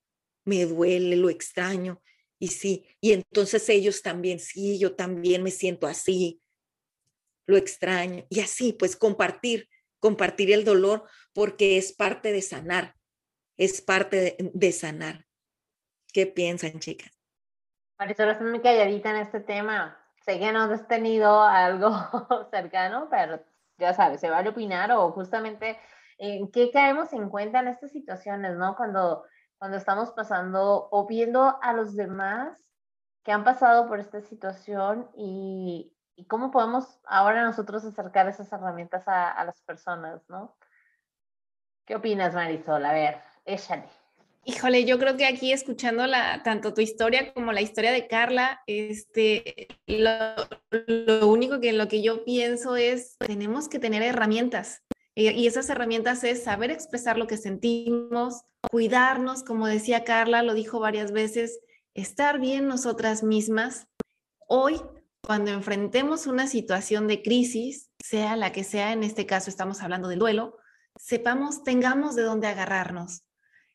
[0.45, 2.03] me duele, lo extraño.
[2.39, 6.43] Y sí, y entonces ellos también, sí, yo también me siento así,
[7.47, 8.27] lo extraño.
[8.29, 9.69] Y así, pues compartir
[10.07, 12.95] compartir el dolor porque es parte de sanar,
[13.57, 15.25] es parte de, sanar.
[16.13, 17.11] ¿Qué piensan, chicas?
[17.99, 19.99] Marisol, estás muy calladita en este tema.
[20.25, 21.91] Sé que no has tenido algo
[22.51, 23.43] cercano, pero
[23.79, 25.79] ya sabes, se vale opinar o justamente
[26.19, 28.77] en qué caemos en cuenta en estas situaciones, ¿no?
[28.77, 29.25] Cuando,
[29.59, 32.59] cuando estamos pasando o viendo a los demás
[33.25, 35.93] que han pasado por esta situación y,
[36.29, 40.57] cómo podemos ahora nosotros acercar esas herramientas a, las personas, ¿no?
[41.85, 42.85] ¿Qué opinas, Marisol?
[42.87, 43.85] A ver, échale.
[44.45, 48.63] Híjole, yo creo que aquí escuchando la, tanto tu historia como la historia de Carla,
[48.67, 50.37] este, lo,
[50.87, 54.86] lo único que en lo que yo pienso es, tenemos que tener herramientas.
[55.19, 60.79] Y esas herramientas es saber expresar lo que sentimos, cuidarnos, como decía Carla, lo dijo
[60.79, 61.59] varias veces,
[61.95, 63.89] estar bien nosotras mismas.
[64.47, 64.79] Hoy
[65.27, 70.07] cuando enfrentemos una situación de crisis, sea la que sea, en este caso estamos hablando
[70.07, 70.57] del duelo,
[70.95, 73.25] sepamos, tengamos de dónde agarrarnos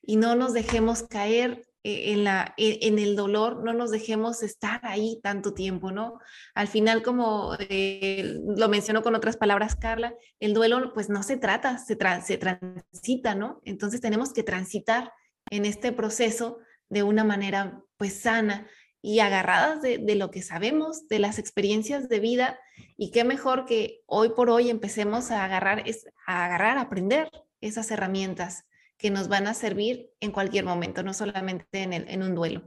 [0.01, 4.43] y no nos dejemos caer eh, en, la, e, en el dolor, no nos dejemos
[4.43, 6.19] estar ahí tanto tiempo, ¿no?
[6.53, 11.37] Al final, como eh, lo mencionó con otras palabras Carla, el duelo pues no se
[11.37, 13.61] trata, se, se transita, ¿no?
[13.63, 15.11] Entonces tenemos que transitar
[15.49, 18.67] en este proceso de una manera pues sana,
[19.01, 22.59] y agarradas de, lo que sabemos, de las experiencias de vida,
[22.97, 25.83] y qué mejor que hoy por hoy empecemos a agarrar,
[26.27, 28.65] a agarrar, a aprender esas herramientas
[29.01, 32.61] que nos van a servir en cualquier momento, no solamente en, el, en un duelo.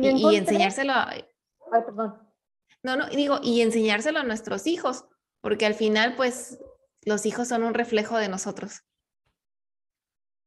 [0.00, 1.10] y, enseñárselo a...
[1.10, 1.24] Ay,
[1.84, 2.16] perdón.
[2.84, 5.06] No, no, digo, y enseñárselo a nuestros hijos,
[5.40, 6.60] porque al final, pues,
[7.02, 8.84] los hijos son un reflejo de nosotros.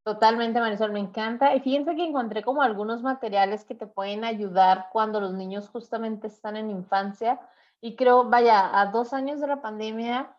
[0.06, 1.54] Totalmente, Marisol, me encanta.
[1.54, 6.28] Y fíjense que encontré como algunos materiales que te pueden ayudar cuando los niños justamente
[6.28, 7.42] están en infancia.
[7.82, 10.34] Y creo, vaya, a dos años de la pandemia,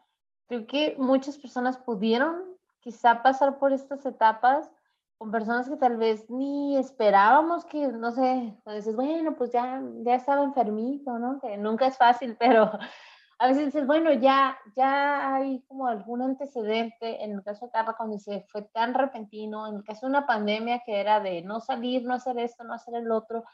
[0.49, 2.54] creo que muchas personas pudieron
[2.85, 4.71] quizá pasar por estas etapas
[5.17, 10.17] con personas que tal vez ni esperábamos que, no sé, dices, bueno, pues ya, ya
[10.17, 11.41] estaba enfermito, ¿no?
[11.41, 12.71] Que nunca es fácil, pero
[13.39, 17.95] a veces dices, bueno, ya, ya hay como algún antecedente, en el caso de Carla,
[17.97, 21.61] cuando se fue tan repentino, en el caso de una pandemia que era de no
[21.61, 23.45] salir, no hacer esto, no hacer el otro,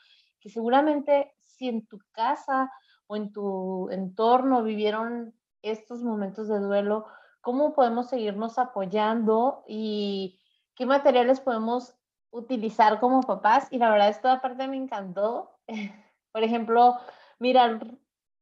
[0.40, 2.72] que seguramente si en tu casa
[3.06, 7.06] o en tu entorno vivieron estos momentos de duelo,
[7.40, 10.40] ¿cómo podemos seguirnos apoyando y
[10.74, 11.94] qué materiales podemos
[12.31, 13.68] utilizar como papás?
[13.70, 15.59] Y la verdad, esta parte me encantó.
[16.33, 16.98] Por ejemplo,
[17.38, 17.81] mirar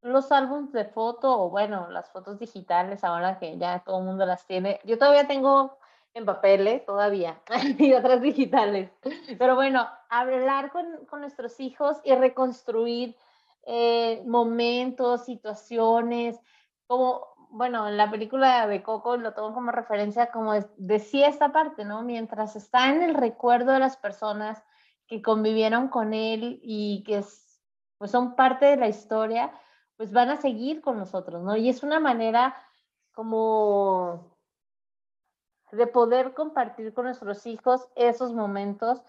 [0.01, 4.25] los álbumes de foto, o bueno, las fotos digitales, ahora que ya todo el mundo
[4.25, 4.79] las tiene.
[4.85, 5.77] Yo todavía tengo
[6.13, 7.41] en papeles, todavía,
[7.77, 8.91] y otras digitales.
[9.37, 13.15] Pero bueno, hablar con, con nuestros hijos y reconstruir
[13.63, 16.39] eh, momentos, situaciones,
[16.87, 21.83] como, bueno, en la película de Coco lo tomo como referencia, como decía esta parte,
[21.85, 22.03] ¿no?
[22.03, 24.63] Mientras está en el recuerdo de las personas
[25.07, 27.23] que convivieron con él y que
[27.97, 29.51] pues son parte de la historia,
[29.97, 31.55] pues van a seguir con nosotros, ¿no?
[31.55, 32.55] Y es una manera
[33.13, 34.37] como
[35.71, 39.01] de poder compartir con nuestros hijos esos momentos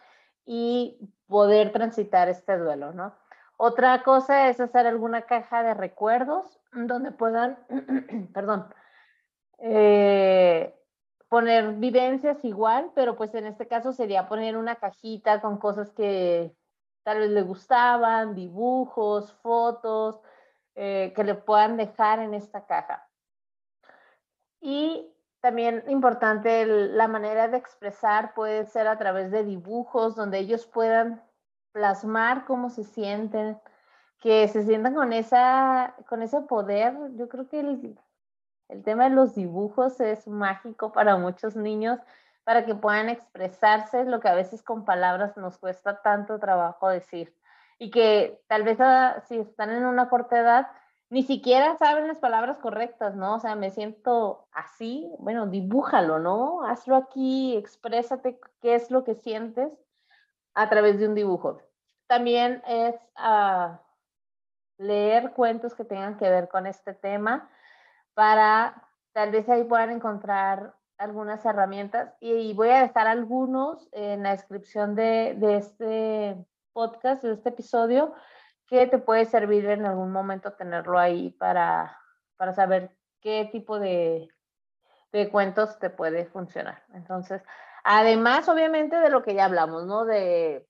[0.45, 3.15] y poder transitar este duelo, ¿no?
[3.57, 7.59] Otra cosa es hacer alguna caja de recuerdos donde puedan,
[8.35, 8.73] perdón,
[9.59, 10.75] eh,
[11.29, 16.55] poner vivencias igual, pero pues en este caso sería poner una cajita con cosas que
[17.03, 20.21] tal vez le gustaban, dibujos, fotos,
[20.75, 23.09] eh, que le puedan dejar en esta caja.
[24.61, 30.67] Y también importante, la manera de expresar puede ser a través de dibujos donde ellos
[30.67, 31.23] puedan
[31.73, 33.59] plasmar cómo se sienten,
[34.21, 36.95] que se sientan con, esa, con ese poder.
[37.17, 37.61] Yo creo que
[38.69, 41.99] El tema de los dibujos es mágico para muchos niños
[42.45, 47.35] para que puedan expresarse lo que a veces con palabras nos cuesta tanto trabajo decir.
[47.79, 50.69] Y que tal vez ah, si están en una corta edad,
[51.11, 53.37] ni siquiera saben las palabras correctas, ¿no?
[53.37, 56.65] O sea, me siento así, bueno, dibújalo, ¿no?
[56.67, 59.73] Hazlo aquí, exprésate qué es lo que sientes
[60.55, 61.59] a través de un dibujo.
[62.07, 63.81] También es ah,
[64.81, 67.51] leer cuentos que tengan que ver con este tema
[68.15, 74.31] para tal vez ahí puedan encontrar algunas herramientas y, voy a dejar algunos en la
[74.31, 78.15] descripción de, de este podcast, de este episodio,
[78.67, 81.99] que te puede servir en algún momento tenerlo ahí para,
[82.37, 82.91] para saber
[83.21, 84.29] qué tipo de,
[85.13, 86.83] de cuentos te puede funcionar.
[86.95, 87.43] Entonces,
[87.85, 90.05] además, obviamente, de lo que ya hablamos, ¿no?
[90.05, 90.67] De,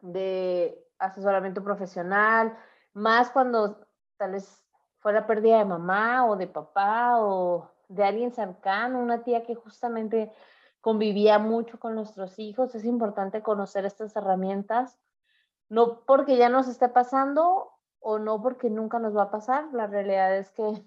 [0.00, 2.56] de asesoramiento profesional,
[2.94, 4.64] más cuando tal vez
[5.00, 9.54] fue la pérdida de mamá o de papá o de alguien cercano, una tía que
[9.54, 10.32] justamente
[10.80, 12.74] convivía mucho con nuestros hijos.
[12.74, 14.98] Es importante conocer estas herramientas
[15.68, 19.72] no porque ya nos esté pasando o no porque nunca nos va a pasar.
[19.72, 20.84] La realidad es que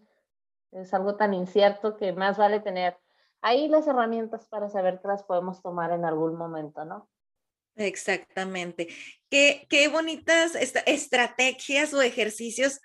[0.72, 2.98] es algo tan incierto que más vale tener
[3.42, 7.08] ahí las herramientas para saber que las podemos tomar en algún momento, ¿no?
[7.78, 8.88] Exactamente.
[9.30, 12.80] Qué, qué bonitas estrategias o ejercicios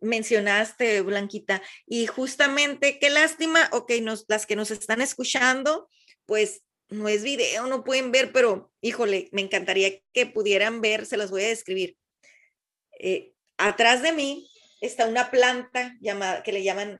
[0.00, 1.62] mencionaste, Blanquita.
[1.86, 5.88] Y justamente, qué lástima, ok, nos, las que nos están escuchando,
[6.26, 11.16] pues no es video, no pueden ver, pero híjole, me encantaría que pudieran ver, se
[11.16, 11.96] las voy a describir.
[13.00, 14.48] Eh, atrás de mí
[14.80, 16.98] está una planta llamada, que le llaman,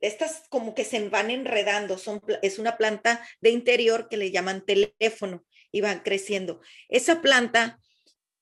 [0.00, 1.96] estas como que se van enredando,
[2.42, 6.60] es una planta de interior que le llaman teléfono y van creciendo.
[6.88, 7.80] Esa planta,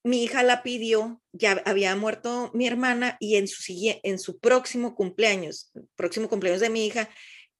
[0.05, 3.63] mi hija la pidió, ya había muerto mi hermana y en su,
[4.03, 7.09] en su próximo cumpleaños, próximo cumpleaños de mi hija,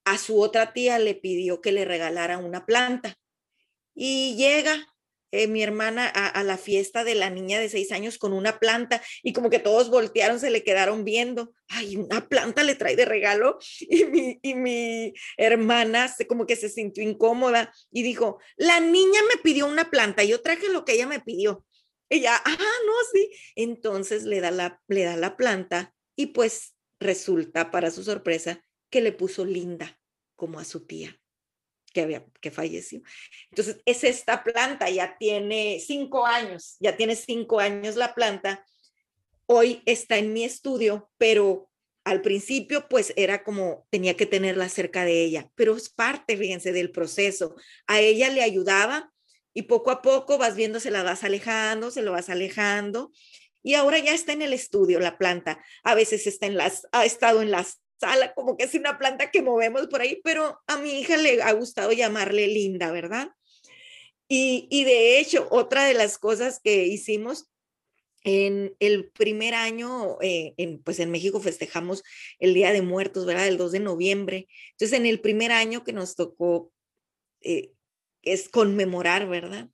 [0.05, 3.15] a su otra tía le pidió que le regalara una planta.
[3.95, 4.92] Y llega
[5.33, 9.01] eh, mi hermana a, la fiesta de la niña de seis años con una planta
[9.23, 11.55] y como que todos voltearon, se le quedaron viendo.
[11.69, 16.55] Ay, una planta le trae de regalo y mi, y mi hermana se, como que
[16.55, 20.93] se sintió incómoda y dijo, la niña me pidió una planta, yo traje lo que
[20.93, 21.65] ella me pidió.
[22.09, 23.31] Ella, ah, no, sí.
[23.55, 29.01] Entonces le da la, le da la planta y pues resulta para su sorpresa que
[29.01, 29.99] le puso linda
[30.35, 31.19] como a su tía
[31.93, 33.01] que, había, que falleció.
[33.49, 38.65] Entonces, es esta planta, ya tiene cinco años, ya tiene cinco años la planta.
[39.45, 41.69] Hoy está en mi estudio, pero
[42.03, 46.73] al principio pues era como tenía que tenerla cerca de ella, pero es parte, fíjense,
[46.73, 47.55] del proceso.
[47.87, 49.13] A ella le ayudaba
[49.53, 53.11] y poco a poco vas viendo, se la vas alejando, se lo vas alejando.
[53.61, 55.63] Y ahora ya está en el estudio la planta.
[55.83, 57.82] A veces está en las, ha estado en las
[58.35, 61.51] como que es una planta que movemos por ahí, pero a mi hija le ha
[61.53, 63.29] gustado llamarle linda, ¿verdad?
[64.27, 67.49] Y, y de hecho, otra de las cosas que hicimos
[68.23, 72.03] en el primer año, eh, en, pues en México festejamos
[72.39, 73.47] el Día de Muertos, ¿verdad?
[73.47, 74.47] El 2 de noviembre.
[74.71, 76.71] Entonces, en el primer año que nos tocó,
[77.41, 77.71] eh,
[78.21, 79.69] es conmemorar, ¿verdad?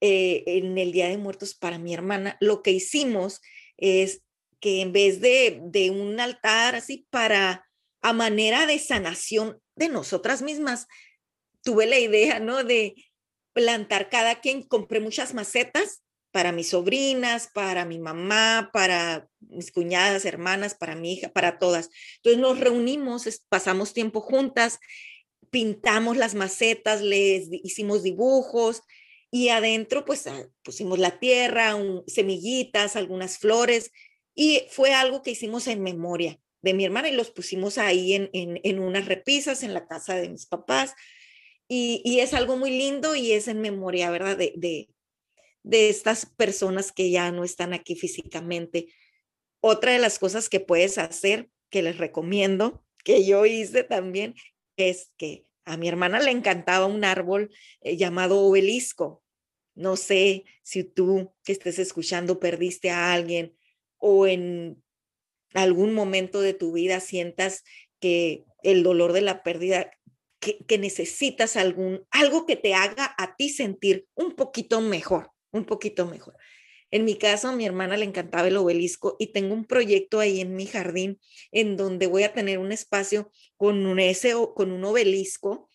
[0.00, 3.40] Eh, en el Día de Muertos para mi hermana, lo que hicimos
[3.76, 4.22] es
[4.60, 7.66] que en vez de, un altar así para
[8.02, 10.86] a manera de sanación de nosotras mismas,
[11.62, 12.64] tuve la idea, ¿no?
[12.64, 12.94] De
[13.52, 20.24] plantar cada quien, compré muchas macetas para mis sobrinas, para mi mamá, para mis cuñadas,
[20.24, 21.90] hermanas, para mi hija, para todas.
[22.16, 24.78] Entonces nos reunimos, pasamos tiempo juntas,
[25.50, 28.82] pintamos las macetas, les hicimos dibujos
[29.30, 33.90] y adentro pues ah, pusimos la tierra, semillitas, algunas flores
[34.34, 38.30] y fue algo que hicimos en memoria de mi hermana y los pusimos ahí en,
[38.32, 40.94] en, unas repisas en la casa de mis papás.
[41.68, 44.36] Y, y, es algo muy lindo y es en memoria, ¿verdad?
[44.36, 44.88] De, de,
[45.62, 48.88] de estas personas que ya no están aquí físicamente.
[49.60, 54.34] Otra de las cosas que puedes hacer, que les recomiendo, que yo hice también,
[54.76, 59.22] es que a mi hermana le encantaba un árbol eh, llamado obelisco.
[59.74, 63.56] No sé si tú que estés escuchando perdiste a alguien
[64.00, 64.82] o en
[65.54, 67.62] algún momento de tu vida sientas
[68.00, 69.90] que el dolor de la pérdida,
[70.40, 76.06] que, necesitas algún, algo que te haga a ti sentir un poquito mejor, un poquito
[76.06, 76.34] mejor.
[76.90, 80.40] En mi caso, a mi hermana le encantaba el obelisco y tengo un proyecto ahí
[80.40, 81.20] en mi jardín
[81.52, 85.70] en donde voy a tener un espacio con un, ese, con un obelisco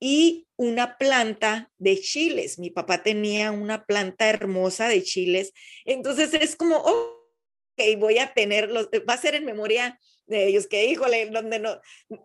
[0.00, 2.58] y una planta de chiles.
[2.58, 5.52] Mi papá tenía una planta hermosa de chiles.
[5.84, 6.82] Entonces es como,
[7.76, 11.80] y voy a tenerlos, va a ser en memoria de ellos, que híjole, donde no,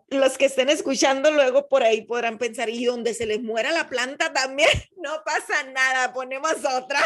[0.08, 3.88] los que estén escuchando luego por ahí podrán pensar, y donde se les muera la
[3.88, 7.00] planta también, no pasa nada, ponemos otra.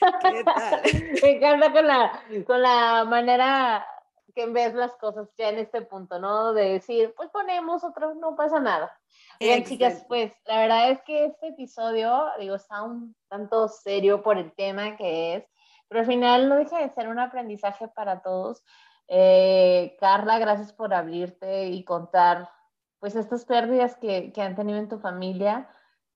[0.22, 0.82] ¿Qué tal?
[1.22, 3.86] Me encanta con la, con la manera
[4.34, 6.52] que ves las cosas ya en este punto, ¿no?
[6.52, 8.94] De decir, pues ponemos otra, no pasa nada.
[9.40, 14.36] Bien, chicas, pues la verdad es que este episodio, digo, está un tanto serio por
[14.36, 15.44] el tema que es,
[15.88, 18.64] pero al final no deja de ser un aprendizaje para todos.
[19.08, 22.50] Eh, Carla, gracias por abrirte y contar
[22.98, 25.68] pues estas pérdidas que, que han tenido en tu familia.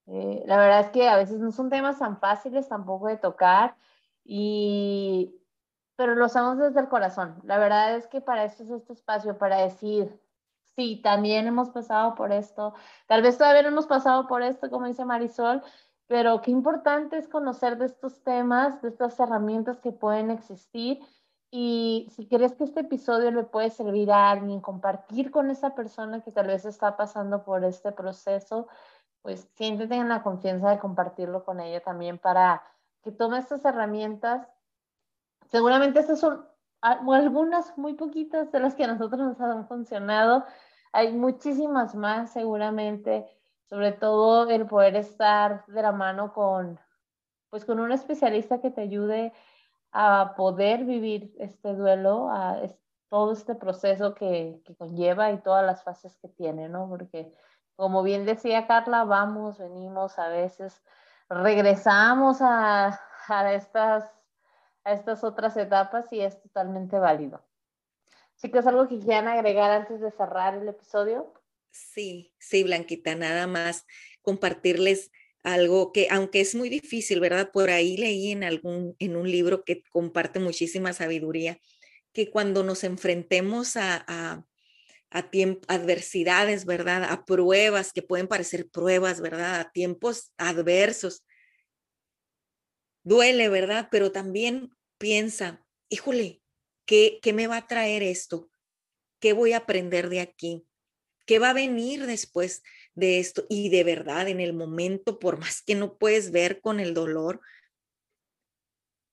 [0.07, 3.75] Eh, la verdad es que a veces no son temas tan fáciles tampoco de tocar,
[4.23, 5.39] y,
[5.95, 7.39] pero lo hacemos desde el corazón.
[7.43, 10.19] La verdad es que para esto es este espacio, para decir,
[10.75, 12.73] sí, también hemos pasado por esto,
[13.07, 15.63] tal vez todavía no hemos pasado por esto, como dice Marisol,
[16.11, 20.99] pero qué importante es conocer de estos temas, de estas herramientas que pueden existir.
[21.49, 26.21] Y si crees que este episodio le puede servir a alguien, compartir con esa persona
[26.21, 28.67] que tal vez está pasando por este proceso,
[29.21, 32.61] pues siéntete en la confianza de compartirlo con ella también para
[33.03, 34.45] que tome estas herramientas.
[35.49, 36.45] Seguramente estas son
[36.81, 40.43] algunas muy poquitas de las que a nosotros nos han funcionado.
[40.91, 43.29] Hay muchísimas más seguramente
[43.71, 46.77] sobre todo el poder estar de la mano con,
[47.49, 49.31] pues con un especialista que te ayude
[49.93, 52.57] a poder vivir este duelo, a
[53.07, 56.89] todo este proceso que, que, conlleva y todas las fases que tiene, ¿no?
[56.89, 57.33] Porque
[57.77, 60.83] como bien decía Carla, vamos, venimos, a veces
[61.29, 62.99] regresamos a,
[63.29, 64.03] a, estas,
[64.83, 67.41] a estas otras etapas y es totalmente válido.
[68.35, 71.40] Chicos, ¿algo que quieran agregar antes de cerrar el episodio?
[71.71, 73.85] Sí, sí, Blanquita, nada más
[74.21, 75.11] compartirles
[75.43, 77.51] algo que, aunque es muy difícil, ¿verdad?
[77.51, 81.59] Por ahí leí en algún, en un libro que comparte muchísima sabiduría,
[82.13, 84.45] que cuando nos enfrentemos a, a,
[85.11, 85.29] a
[85.67, 87.05] adversidades, ¿verdad?
[87.05, 89.61] A pruebas que pueden parecer pruebas, ¿verdad?
[89.61, 91.25] A tiempos adversos.
[93.03, 93.87] Duele, ¿verdad?
[93.91, 96.43] Pero también piensa, híjole,
[96.85, 98.51] ¿qué, qué me va a traer esto?
[99.19, 100.67] ¿Qué voy a aprender de aquí?
[101.25, 102.63] ¿Qué va a venir después
[102.95, 103.45] de esto?
[103.49, 107.41] Y de verdad, en el momento, por más que no puedes ver con el dolor,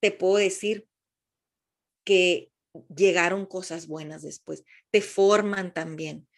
[0.00, 0.86] te puedo decir
[2.04, 2.50] que
[2.94, 6.28] llegaron cosas buenas después, te forman también.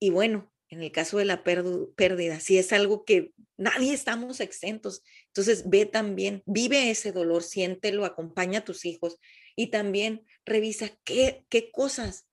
[0.00, 5.02] Y bueno, en el caso de la pérdida, si es algo que nadie estamos exentos,
[5.26, 9.18] entonces ve también, vive ese dolor, siéntelo, acompaña a tus hijos
[9.56, 12.28] y también revisa qué, qué cosas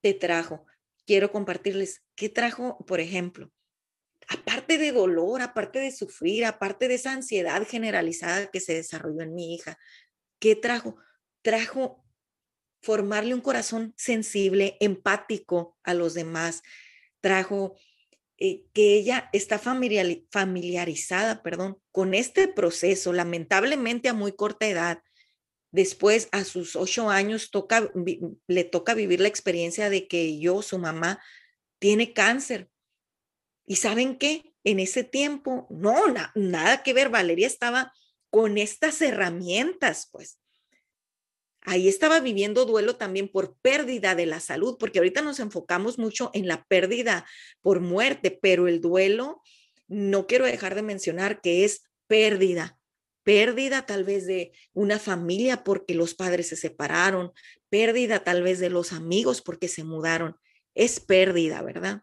[0.00, 0.64] te trajo
[1.06, 3.50] quiero compartirles qué trajo, por ejemplo,
[4.28, 9.34] aparte de dolor, aparte de sufrir, aparte de esa ansiedad generalizada que se desarrolló en
[9.34, 9.78] mi hija,
[10.38, 10.96] ¿qué trajo?
[11.42, 12.04] Trajo
[12.82, 16.62] formarle un corazón sensible, empático a los demás,
[17.20, 17.76] trajo
[18.38, 25.02] eh, que ella está familiarizada, perdón, con este proceso, lamentablemente a muy corta edad,
[25.72, 27.90] Después, a sus ocho años, toca,
[28.46, 31.20] le toca vivir la experiencia de que yo, su mamá,
[31.78, 32.68] tiene cáncer.
[33.66, 34.54] ¿Y saben qué?
[34.64, 35.96] En ese tiempo, no,
[36.34, 37.92] nada que ver, Valeria estaba
[38.30, 40.38] con estas herramientas, pues.
[41.62, 46.30] Ahí estaba viviendo duelo también por pérdida de la salud, porque ahorita nos enfocamos mucho
[46.34, 47.24] en la pérdida
[47.62, 49.40] por muerte, pero el duelo,
[49.88, 52.78] no quiero dejar de mencionar que es pérdida,
[53.22, 57.32] pérdida tal vez de una familia porque los padres se separaron,
[57.68, 60.36] pérdida tal vez de los amigos porque se mudaron.
[60.74, 62.02] Es pérdida, ¿verdad?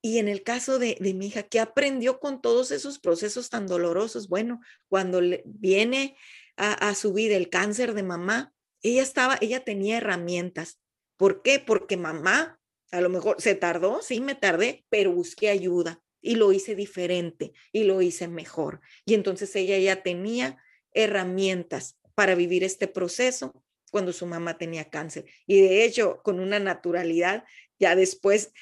[0.00, 4.28] Y en el caso de, mi hija, ¿qué aprendió con todos esos procesos tan dolorosos?
[4.28, 6.16] Bueno, cuando le, viene
[6.56, 8.52] a, a su vida el cáncer de mamá,
[8.82, 10.78] ella estaba, ella tenía herramientas.
[11.16, 11.58] ¿Por qué?
[11.58, 12.60] Porque mamá,
[12.92, 17.52] a lo mejor se tardó, sí, me tardé, pero busqué ayuda y lo hice diferente
[17.72, 18.80] y lo hice mejor.
[19.04, 20.58] Y entonces ella ya tenía
[20.92, 25.26] herramientas para vivir este proceso cuando su mamá tenía cáncer.
[25.46, 27.44] Y de hecho, con una naturalidad,
[27.78, 28.52] ya después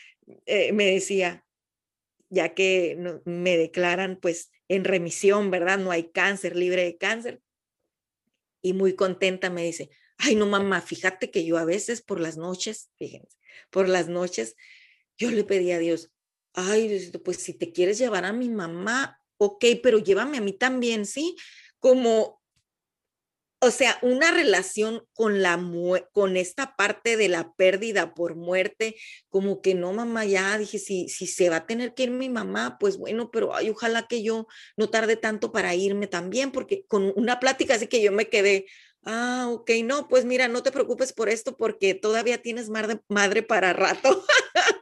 [0.47, 1.45] eh, me decía,
[2.29, 5.79] ya que me declaran pues en remisión, ¿verdad?
[5.79, 7.41] No hay cáncer, libre de cáncer.
[8.63, 12.37] Y muy contenta me dice, ay no mamá, fíjate que yo a veces por las
[12.37, 13.37] noches, fíjense,
[13.71, 14.57] por las noches,
[15.17, 16.11] yo le pedí a Dios,
[16.57, 21.07] ay, pues si te quieres llevar a mi mamá, ok, pero llévame a mí también,
[21.07, 21.37] ¿sí?
[21.79, 22.43] Como,
[23.61, 25.61] o sea, una relación con la
[26.13, 28.97] con esta parte de la pérdida por muerte,
[29.29, 32.31] como que no, mamá, ya dije, si, si se va a tener que ir mi
[32.31, 34.47] mamá, pues bueno, pero ay, ojalá que yo
[34.77, 38.67] no tarde tanto para irme también, porque con una plática así que yo me quedé,
[39.09, 43.45] Ah, ok, no, pues mira, no te preocupes por esto porque todavía tienes madre, madre
[43.45, 44.25] para rato.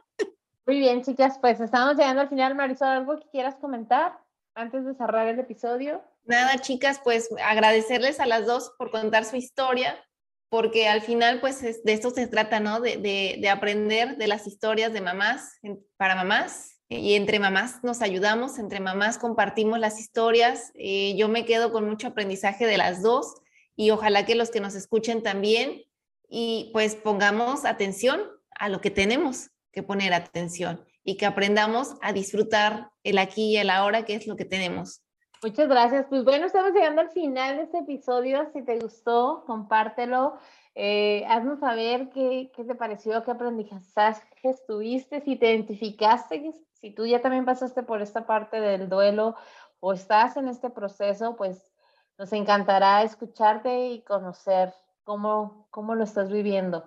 [0.67, 2.55] Muy bien, chicas, pues estamos llegando al final.
[2.55, 4.17] Marisol, ¿algo que quieras comentar
[4.55, 6.01] antes de cerrar el episodio?
[6.23, 10.03] Nada, chicas, pues agradecerles a las dos por contar su historia,
[10.49, 12.81] porque al final, pues de esto se trata, ¿no?
[12.81, 15.59] De, de, aprender de las historias de mamás
[15.97, 16.71] para mamás.
[16.87, 20.71] Y entre mamás nos ayudamos, entre mamás compartimos las historias.
[20.75, 23.35] Eh, yo me quedo con mucho aprendizaje de las dos
[23.75, 25.83] y ojalá que los que nos escuchen también
[26.27, 28.21] y pues pongamos atención
[28.57, 33.57] a lo que tenemos, que poner atención y que aprendamos a disfrutar el aquí y
[33.57, 35.01] el ahora, que es lo que tenemos.
[35.43, 36.05] Muchas gracias.
[36.09, 38.49] Pues bueno, estamos llegando al final de este episodio.
[38.53, 40.37] Si te gustó, compártelo.
[40.73, 47.05] Eh, haznos saber qué, qué, te pareció, qué aprendizajes tuviste, si te identificaste, si tú
[47.05, 49.35] ya también pasaste por esta parte del duelo
[49.79, 51.71] o estás en este proceso, pues
[52.17, 54.73] nos encantará escucharte y conocer
[55.03, 56.85] cómo, cómo lo estás viviendo.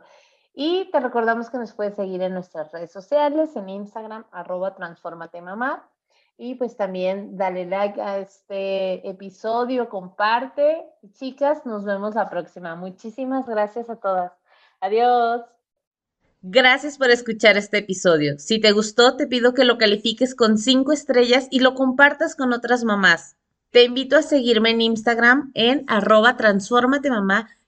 [0.60, 4.74] Y te recordamos que nos puedes seguir en nuestras redes sociales, en Instagram, arroba
[5.40, 5.88] mamá.
[6.36, 10.84] Y pues también dale like a este episodio, comparte.
[11.12, 12.74] Chicas, nos vemos la próxima.
[12.74, 14.32] Muchísimas gracias a todas.
[14.80, 15.42] Adiós.
[16.42, 18.36] Gracias por escuchar este episodio.
[18.40, 22.52] Si te gustó, te pido que lo califiques con cinco estrellas y lo compartas con
[22.52, 23.36] otras mamás.
[23.70, 26.36] Te invito a seguirme en Instagram en arroba
[27.10, 27.48] mamá